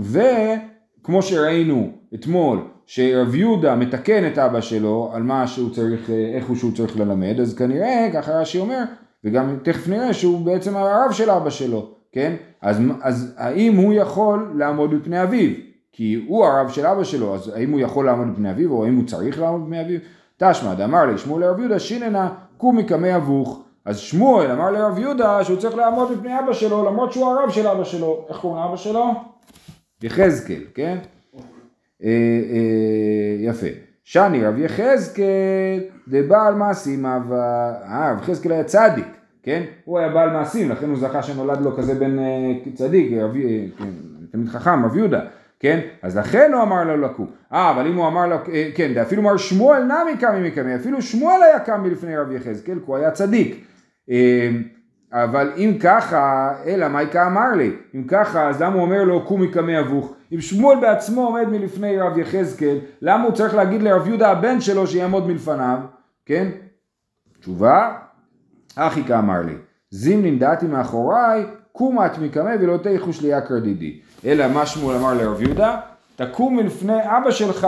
[0.00, 6.56] וכמו שראינו אתמול, שרב יהודה מתקן את אבא שלו על מה שהוא צריך, איך הוא
[6.56, 8.82] שהוא צריך ללמד, אז כנראה, ככה רש"י אומר,
[9.24, 12.36] וגם תכף נראה שהוא בעצם הרב של אבא שלו, כן?
[12.62, 15.50] אז, אז האם הוא יכול לעמוד בפני אביו?
[15.92, 18.96] כי הוא הרב של אבא שלו, אז האם הוא יכול לעמוד בפני אביו, או האם
[18.96, 19.98] הוא צריך לעמוד בפני אביו?
[20.36, 23.62] תשמע, דאמר לי שמואל לרב יהודה, שיננה קומי קמי אבוך.
[23.84, 27.66] אז שמואל אמר לרב יהודה שהוא צריך לעמוד בפני אבא שלו, למרות שהוא הרב של
[27.66, 28.26] אבא שלו.
[28.28, 29.04] איך קוראים לאבא שלו?
[30.02, 30.98] יחזקאל, כן?
[32.04, 33.66] אה, אה, יפה.
[34.04, 39.06] שני רב יחזקאל דבעל מעשים אהבה, אה, רב יחזקאל היה צדיק,
[39.42, 39.62] כן?
[39.84, 43.64] הוא היה בעל מעשים, לכן הוא זכה שנולד לו כזה בן אה, צדיק, רב, אה,
[43.78, 43.84] כן,
[44.32, 45.20] תלמיד חכם, רב יהודה,
[45.60, 45.80] כן?
[46.02, 47.26] אז לכן הוא אמר לו לקום.
[47.52, 51.02] אה, אבל אם הוא אמר לו, אה, כן, ואפילו אמר שמואל נמי קמי מקמי, אפילו
[51.02, 53.69] שמואל היה קם מלפני רב יחזקאל, כי הוא היה צדיק.
[54.10, 54.50] אה,
[55.12, 59.48] אבל אם ככה, אלא מייקה אמר לי, אם ככה, אז למה הוא אומר לו קומי
[59.48, 60.14] קמי אבוך?
[60.34, 64.86] אם שמואל בעצמו עומד מלפני רב יחזקאל, למה הוא צריך להגיד לרב יהודה הבן שלו
[64.86, 65.78] שיעמוד מלפניו?
[66.26, 66.48] כן?
[67.40, 67.96] תשובה,
[68.76, 69.54] אחי כאמר לי,
[69.90, 74.00] זימנין דעתי מאחוריי, קומה את מקמא ולא תיכו שלי יקרא דידי.
[74.24, 75.80] אלא מה שמואל אמר לרב יהודה,
[76.26, 77.66] תקום מלפני אבא שלך,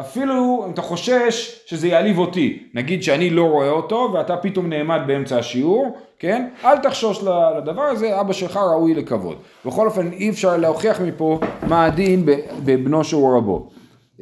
[0.00, 2.68] אפילו אם אתה חושש שזה יעליב אותי.
[2.74, 6.48] נגיד שאני לא רואה אותו ואתה פתאום נעמד באמצע השיעור, כן?
[6.64, 7.22] אל תחשוש
[7.56, 9.36] לדבר הזה, אבא שלך ראוי לכבוד.
[9.66, 12.26] בכל אופן אי אפשר להוכיח מפה מה הדין
[12.64, 13.70] בבנו שהוא רבו.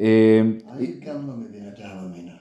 [0.01, 0.41] אה,
[0.73, 2.33] אני גם לא מבין את אמינא.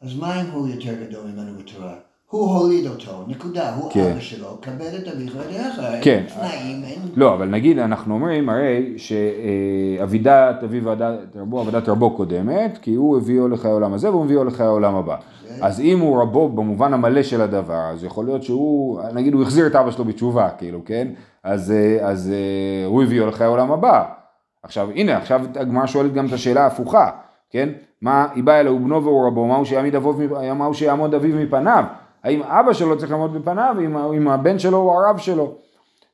[0.00, 1.94] אז מה אם הוא יותר גדול ממנו בתורה?
[2.32, 4.10] הוא הוליד אותו, נקודה, הוא כן.
[4.12, 6.10] אבא שלו, כבד את אביך ודעך, כן.
[6.18, 6.98] אין תנאים, אין...
[7.16, 13.16] לא, אבל נגיד, אנחנו אומרים הרי שאבידת אביו ועדת רבו, עבודת רבו קודמת, כי הוא
[13.16, 15.16] הביאו לחיי העולם הזה והוא הביאו לחיי העולם הבא.
[15.60, 19.66] אז אם הוא רבו במובן המלא של הדבר, אז יכול להיות שהוא, נגיד הוא החזיר
[19.66, 21.08] את אבא שלו בתשובה, כאילו, כן?
[21.44, 24.04] אז, אה, אז אה, הוא הביאו לחיי העולם הבא.
[24.62, 27.10] עכשיו, הנה, עכשיו הגמרא שואלת גם את השאלה ההפוכה,
[27.50, 27.68] כן?
[28.02, 29.46] מה, היא באה אלוהו בנו והוא רבו,
[30.18, 31.84] מפ- מהו שיעמוד אביו מפניו?
[32.24, 35.54] האם אבא שלו צריך לעמוד מפניו, אם, אם הבן שלו הוא הרב שלו?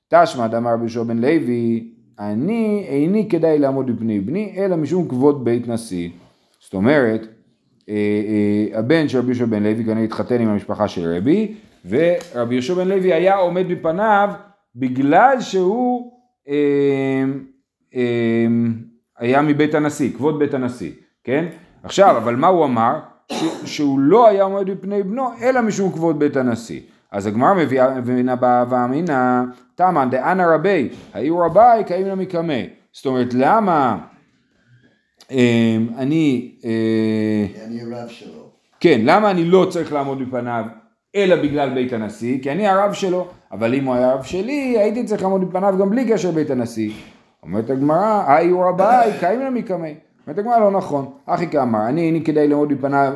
[0.09, 5.45] תשמע דאמר רבי יהושע בן לוי, אני איני כדאי לעמוד בפני בני, אלא משום כבוד
[5.45, 6.11] בית נשיא.
[6.61, 7.27] זאת אומרת,
[7.89, 11.55] אה, אה, הבן של רבי יהושע בן לוי כנראה התחתן עם המשפחה של רבי,
[11.89, 14.31] ורבי יהושע בן לוי היה עומד בפניו
[14.77, 16.13] בגלל שהוא
[16.49, 17.25] אה,
[17.95, 18.47] אה,
[19.19, 20.93] היה מבית הנשיא, כבוד בית הנשיא,
[21.25, 21.47] כן?
[21.83, 22.99] עכשיו, אבל מה הוא אמר?
[23.65, 26.81] שהוא לא היה עומד בפני בנו, אלא משום כבוד בית הנשיא.
[27.13, 29.43] אז הגמרא מביאה מבינה בהווה אמינא,
[29.75, 32.61] תמן דאנא רבי, היו רביי קאים למקמא.
[32.93, 33.99] זאת אומרת, למה
[35.31, 38.49] אה, אני, אה, אני הרב שלו.
[38.81, 40.65] כן, למה אני לא צריך לעמוד בפניו
[41.17, 42.43] אלא בגלל בית הנשיא?
[42.43, 45.91] כי אני הרב שלו, אבל אם הוא היה הרב שלי, הייתי צריך לעמוד בפניו גם
[45.91, 46.93] בלי קשר בית הנשיא.
[47.43, 49.89] אומרת הגמרא, היו רביי קאים למקמא.
[50.29, 53.15] אומרת הגמרא לא נכון, אחי כאמר, אני איני כדאי לעמוד בפניו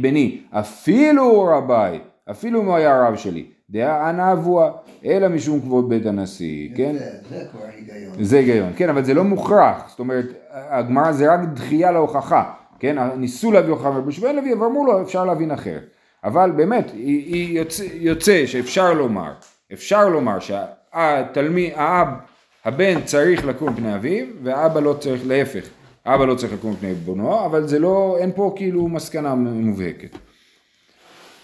[0.00, 4.70] בני, אפילו רביי, אפילו אם הוא היה הרב שלי, דעה אנא אבוה,
[5.04, 6.96] אלא משום כבוד בית הנשיא, כן?
[7.28, 8.24] זה, כבר היגיון.
[8.24, 12.96] זה היגיון, כן, אבל זה לא מוכרח, זאת אומרת, הגמרא זה רק דחייה להוכחה, כן,
[13.16, 15.86] ניסו להביא הוכחה מרבי שמואל לוי, ואמרו לו, אפשר להבין אחרת.
[16.24, 19.32] אבל באמת, יוצא, יוצא שאפשר לומר,
[19.72, 22.08] אפשר לומר שהתלמיד, האב,
[22.64, 25.68] הבן צריך לקום פני אביו, והאבא לא צריך, להפך,
[26.06, 30.18] אבא לא צריך לקום פני בנו, אבל זה לא, אין פה כאילו מסקנה מובהקת.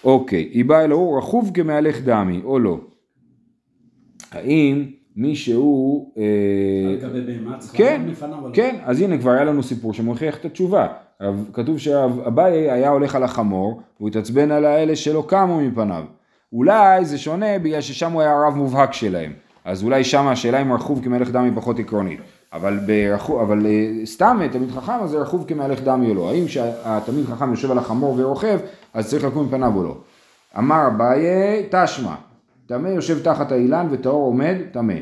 [0.03, 2.77] אוקיי, היא באה אל ההוא רכוב כמהלך דמי, או לא.
[4.31, 6.11] האם מישהו...
[6.17, 6.23] אה,
[6.89, 10.37] על גבי בהמה צריך כן, לפניו, אבל- כן, אז הנה כבר היה לנו סיפור שמוכיח
[10.37, 10.87] את התשובה.
[11.53, 16.03] כתוב שאביי היה הולך על החמור, והוא התעצבן על האלה שלא קמו מפניו.
[16.53, 19.33] אולי זה שונה בגלל ששם הוא היה הרב מובהק שלהם.
[19.65, 22.19] אז אולי שם השאלה אם רכוב כמלך דם היא פחות עקרונית.
[22.53, 26.29] אבל, ברכוב, אבל אה, סתם תלמיד חכם אז זה רכוב כמלך דם או לא.
[26.29, 28.59] האם שהתלמיד חכם יושב על החמור ורוכב,
[28.93, 29.97] אז צריך לקום מפניו או לא.
[30.57, 32.15] אמר אביי, תשמע,
[32.65, 34.93] טמא יושב תחת האילן וטהור עומד, טמא.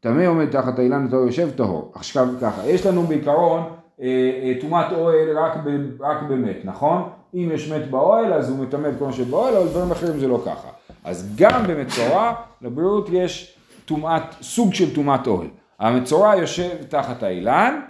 [0.00, 1.92] טמא עומד תחת האילן וטהור יושב טהור.
[1.94, 3.62] עכשיו ככה, יש לנו בעיקרון
[4.00, 4.06] אה,
[4.42, 5.68] אה, טומאת אוהל רק, ב,
[6.00, 7.02] רק במת, נכון?
[7.34, 10.28] אם יש מת באוהל אז הוא מטמא את כל מה שבאוהל, אבל דברים אחרים זה
[10.28, 10.68] לא ככה.
[11.04, 15.48] אז גם במצורע, לבריאות יש טומאת, סוג של טומאת אוהל.
[15.78, 17.80] המצורע יושב תחת האילן,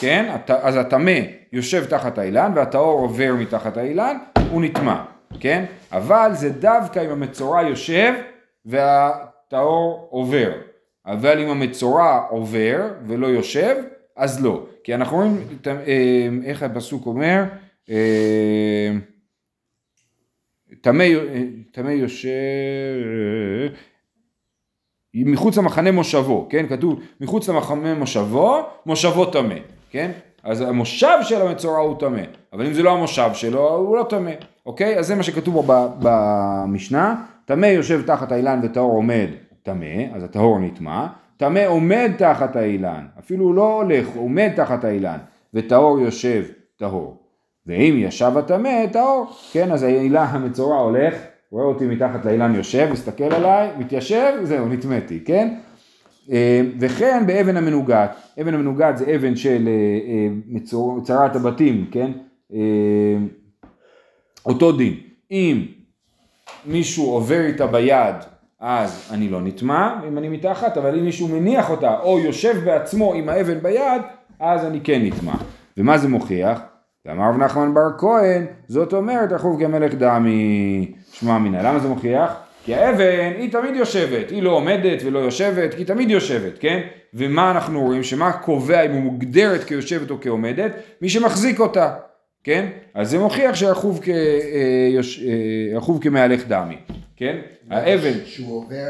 [0.00, 0.36] כן?
[0.48, 1.20] אז הטמא
[1.52, 4.16] יושב תחת האילן והטהור עובר מתחת האילן,
[4.50, 5.04] הוא נטמע,
[5.40, 5.64] כן?
[5.92, 8.12] אבל זה דווקא אם המצורע יושב
[8.66, 10.50] והטהור עובר.
[11.06, 13.76] אבל אם המצורע עובר ולא יושב,
[14.16, 14.66] אז לא.
[14.84, 17.44] כי אנחנו רואים, אה, איך הפסוק אומר,
[20.80, 21.04] טמא
[21.72, 22.30] טמא יושב,
[25.14, 26.66] מחוץ למחנה מושבו, כן?
[26.68, 29.54] כתוב מחוץ למחנה מושבו, מושבו טמא,
[29.90, 30.10] כן?
[30.42, 34.30] אז המושב של המצורע הוא טמא, אבל אם זה לא המושב שלו, הוא לא טמא,
[34.66, 34.98] אוקיי?
[34.98, 39.26] אז זה מה שכתוב פה במשנה, טמא יושב תחת האילן וטהור עומד,
[39.62, 44.84] טמא, אז הטהור נטמע, טמא עומד תחת האילן, אפילו הוא לא הולך, הוא עומד תחת
[44.84, 45.18] האילן,
[45.54, 46.44] וטהור יושב
[46.76, 47.16] טהור.
[47.66, 51.14] ואם ישב הטמא, טהור, כן, אז האילן המצורע הולך,
[51.52, 55.54] רואה אותי מתחת לאילן יושב, מסתכל עליי, מתיישב, זהו, נטמאתי, כן?
[56.32, 58.10] אה, וכן באבן המנוגת,
[58.40, 59.72] אבן המנוגת זה אבן של אה,
[60.12, 62.10] אה, מצור- מצרת הבתים, כן?
[64.46, 64.94] אותו דין,
[65.30, 65.62] אם
[66.66, 68.14] מישהו עובר איתה ביד,
[68.60, 73.14] אז אני לא נטמע, אם אני מתחת, אבל אם מישהו מניח אותה, או יושב בעצמו
[73.14, 74.02] עם האבן ביד,
[74.40, 75.34] אז אני כן נטמע.
[75.76, 76.60] ומה זה מוכיח?
[77.06, 81.56] ואמר רב נחמן בר כהן, זאת אומרת, רכוב כמלך דמי, שמע אמינא.
[81.56, 82.32] למה זה מוכיח?
[82.64, 86.80] כי האבן היא תמיד יושבת, היא לא עומדת ולא יושבת, היא תמיד יושבת, כן?
[87.14, 88.02] ומה אנחנו רואים?
[88.02, 90.70] שמה קובע אם היא מוגדרת כיושבת או כעומדת?
[91.02, 91.94] מי שמחזיק אותה,
[92.44, 92.66] כן?
[92.94, 95.20] אז זה מוכיח שהרכוב כ- אה, יוש-
[95.92, 96.76] אה, כמהלך דמי,
[97.16, 97.36] כן?
[97.70, 98.86] האבן, שהוא עובר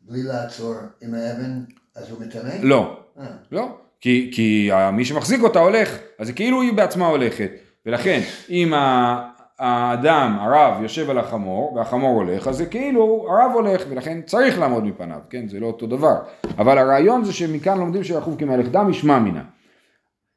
[0.00, 1.52] בלי לעצור עם האבן,
[1.96, 2.50] אז הוא מטמא?
[2.62, 3.68] לא, אה, לא,
[4.00, 7.50] כי, כי מי שמחזיק אותה הולך, אז זה כאילו היא בעצמה הולכת,
[7.86, 13.84] ולכן אם ה- האדם, הרב, יושב על החמור, והחמור הולך, אז זה כאילו הרב הולך,
[13.90, 16.16] ולכן צריך לעמוד מפניו, כן, זה לא אותו דבר,
[16.58, 19.42] אבל הרעיון זה שמכאן לומדים שרכוב כמלך דם ישמע מינה.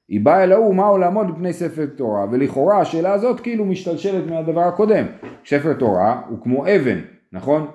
[0.09, 4.61] היא באה אל ההוא מהו לעמוד בפני ספר תורה, ולכאורה השאלה הזאת כאילו משתלשלת מהדבר
[4.61, 5.05] הקודם.
[5.45, 6.99] ספר תורה הוא כמו אבן,
[7.33, 7.67] נכון?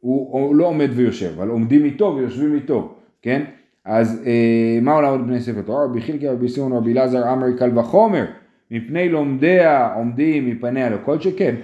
[0.00, 3.44] הוא, הוא לא עומד ויושב, אבל עומדים איתו ויושבים איתו, כן?
[3.84, 5.84] אז אה, מהו לעמוד בפני ספר תורה?
[5.84, 8.24] רבי חילקי, רבי סימון, רבי אלעזר, עמרי קל וחומר,
[8.74, 11.54] מפני לומדיה עומדים מפניה לכל שכן.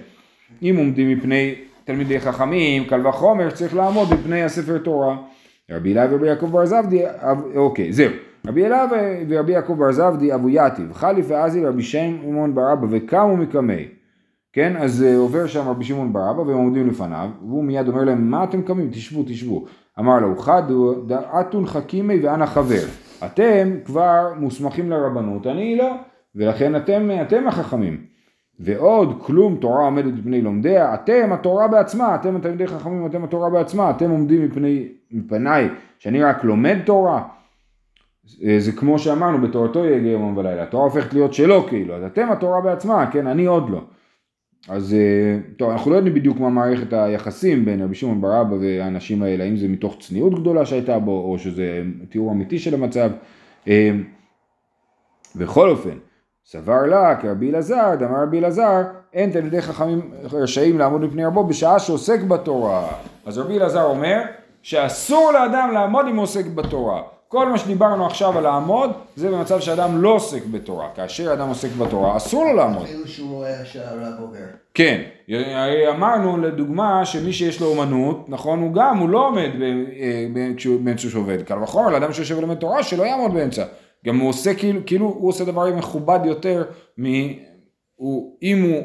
[0.63, 5.17] אם עומדים מפני תלמידי חכמים, קל וחומר, צריך לעמוד בפני הספר תורה.
[5.71, 7.03] רבי אליי ורבי יעקב בר זבדי,
[7.57, 8.11] אוקיי, זהו.
[8.47, 8.87] רבי אליי
[9.29, 13.89] ורבי יעקב בר זבדי אבו יתיב, חליף ואזי רבי שמעון בר אבא וקמו מקמי.
[14.53, 18.05] כן, אז אה, עובר שם רבי שמעון בר אבא והם עומדים לפניו, והוא מיד אומר
[18.05, 18.91] להם, מה אתם קמים?
[18.91, 19.65] תשבו, תשבו.
[19.99, 22.85] אמר לו, חדו דעתון חכימי ואנא חבר.
[23.27, 25.95] אתם כבר מוסמכים לרבנות, אני לא,
[26.35, 28.11] ולכן אתם, אתם החכמים.
[28.61, 33.91] ועוד כלום תורה עומדת בפני לומדיה, אתם התורה בעצמה, אתם התלמידי חכמים, אתם התורה בעצמה,
[33.91, 37.23] אתם עומדים מפני, מפניי שאני רק לומד תורה.
[38.45, 42.33] אה, זה כמו שאמרנו, בתורתו יגיע יומם ולילה, התורה הופכת להיות שלו כאילו, אז אתם
[42.33, 43.83] התורה בעצמה, כן, אני עוד לא.
[44.69, 48.55] אז אה, טוב, אנחנו לא יודעים בדיוק מה מערכת היחסים בין רבי שמעון בר אבא
[48.55, 53.11] והאנשים האלה, האם זה מתוך צניעות גדולה שהייתה בו, או שזה תיאור אמיתי של המצב.
[53.69, 53.91] אה,
[55.37, 55.99] בכל אופן,
[56.47, 61.79] סבר לה כרבי אלעזר, דאמר רבי אלעזר, אין תלמידי חכמים רשאים לעמוד בפני רבו בשעה
[61.79, 62.89] שעוסק בתורה.
[63.27, 64.23] אז רבי אלעזר אומר
[64.63, 67.03] שאסור לאדם לעמוד אם הוא עוסק בתורה.
[67.29, 70.89] כל מה שדיברנו עכשיו על לעמוד, זה במצב שאדם לא עוסק בתורה.
[70.95, 72.83] כאשר אדם עוסק בתורה, אסור לו לעמוד.
[72.83, 74.39] אפילו שהוא רואה שהרב עובר.
[74.75, 75.01] כן,
[75.91, 80.27] אמרנו לדוגמה שמי שיש לו אומנות, נכון, הוא גם, הוא לא עומד אה,
[80.85, 81.43] באמצע שהוא עובד.
[81.43, 83.65] קל וחומר, לאדם שיושב ולומד תורה, שלא יעמוד באמצע.
[84.07, 86.65] גם הוא עושה כאילו, כאילו הוא עושה דבר מכובד יותר
[87.01, 87.05] מ...
[87.97, 88.83] הוא, אם הוא,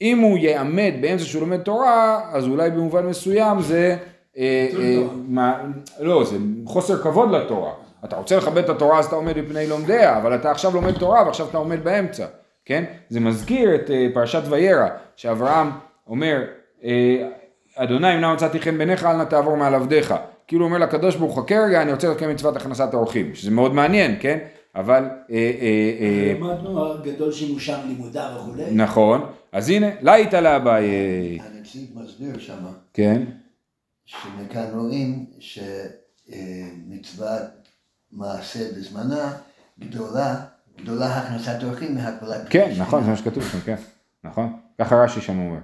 [0.00, 3.96] אם הוא יעמד באמצע שהוא לומד תורה, אז אולי במובן מסוים זה...
[4.38, 5.62] אה, אה, מה,
[6.00, 7.72] לא, זה חוסר כבוד לתורה.
[8.04, 11.26] אתה רוצה לכבד את התורה אז אתה עומד בפני לומדיה, אבל אתה עכשיו לומד תורה
[11.26, 12.26] ועכשיו אתה עומד באמצע,
[12.64, 12.84] כן?
[13.08, 15.70] זה מזכיר את אה, פרשת וירא, שאברהם
[16.06, 16.42] אומר,
[16.84, 17.28] אה,
[17.76, 20.14] אדוני אם נא מצאתי חן בעיניך אל נא תעבור מעל עבדיך.
[20.46, 23.74] כאילו אומר לקדוש ברוך הוא חכה רגע אני רוצה לקיים מצוות הכנסת האורחים, שזה מאוד
[23.74, 24.38] מעניין, כן?
[24.74, 28.64] אבל אה, אה, אה, למדנו הגדול שימושם לימודיו וכולי.
[28.70, 30.88] נכון, אז הנה, לאיתא לאביי,
[31.42, 33.22] הנציג מסביר שמה, כן?
[34.04, 35.26] שמכאן רואים
[36.28, 37.42] שמצוות
[38.12, 39.32] מעשה בזמנה
[39.78, 40.36] גדולה,
[40.82, 43.76] גדולה הכנסת אורחים מהקבלת כן, נכון, זה מה שכתוב שם, כן,
[44.24, 45.58] נכון, ככה רש"י שם אומר.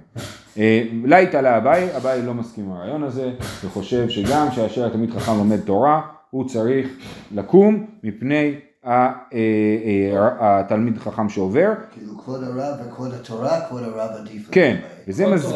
[1.03, 3.31] לאיתא לאביי, אביי לא מסכים עם הרעיון הזה,
[3.65, 6.87] וחושב שגם כאשר התלמיד חכם לומד תורה, הוא צריך
[7.31, 14.49] לקום מפני אה, אה, התלמיד חכם שעובר, כאילו כבוד הרב וכבוד התורה, כבוד הרב עדיף.
[14.51, 14.77] כן.
[15.07, 15.55] וזה, מז...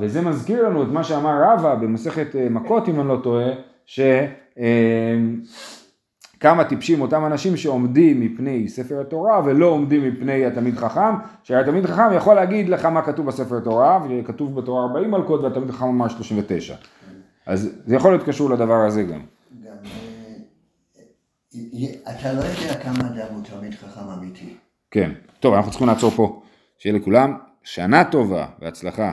[0.00, 3.48] וזה מזכיר לנו את מה שאמר רבא במסכת אה, מכות אם אני לא טועה,
[6.38, 12.12] שכמה טיפשים אותם אנשים שעומדים מפני ספר התורה ולא עומדים מפני התלמיד חכם, שהתלמיד חכם
[12.16, 16.74] יכול להגיד לך מה כתוב בספר התורה, וכתוב בתורה 40 מלכות והתלמיד חכם אמר 39.
[17.46, 19.10] אז זה יכול להיות קשור לדבר הזה גם.
[19.10, 19.20] גם,
[19.84, 21.02] אה,
[21.54, 24.54] י- אתה לא יודע כמה אדם הוא תלמיד חכם אמיתי.
[24.90, 25.10] כן.
[25.40, 26.42] טוב, אנחנו צריכים לעצור פה.
[26.78, 29.12] שיהיה לכולם שנה טובה, בהצלחה.